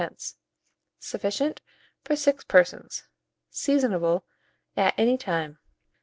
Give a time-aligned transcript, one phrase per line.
[0.97, 1.61] Sufficient
[2.03, 3.03] for 6 persons.
[3.51, 4.23] Seasonable
[4.75, 5.59] at any time.